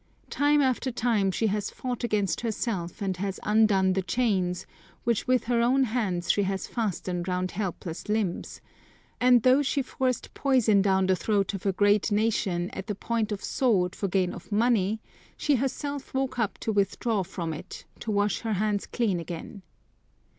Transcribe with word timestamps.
Time 0.31 0.61
after 0.63 0.91
time 0.91 1.29
she 1.29 1.45
has 1.45 1.69
fought 1.69 2.03
against 2.03 2.41
herself 2.41 3.03
and 3.03 3.17
has 3.17 3.39
undone 3.43 3.93
the 3.93 4.01
chains, 4.01 4.65
which 5.03 5.27
with 5.27 5.43
her 5.43 5.61
own 5.61 5.83
hands 5.83 6.31
she 6.31 6.41
had 6.41 6.59
fastened 6.61 7.27
round 7.27 7.51
helpless 7.51 8.09
limbs; 8.09 8.61
and 9.19 9.43
though 9.43 9.61
she 9.61 9.83
forced 9.83 10.33
poison 10.33 10.81
down 10.81 11.05
the 11.05 11.15
throat 11.15 11.53
of 11.53 11.67
a 11.67 11.71
great 11.71 12.11
nation 12.11 12.71
at 12.71 12.87
the 12.87 12.95
point 12.95 13.31
of 13.31 13.43
sword 13.43 13.93
for 13.95 14.07
gain 14.07 14.33
of 14.33 14.51
money, 14.51 14.99
she 15.37 15.57
herself 15.57 16.15
woke 16.15 16.39
up 16.39 16.57
to 16.57 16.71
withdraw 16.71 17.21
from 17.21 17.53
it, 17.53 17.85
to 17.99 18.09
wash 18.09 18.39
her 18.39 18.53
hands 18.53 18.87
clean 18.87 19.19
again. 19.19 19.61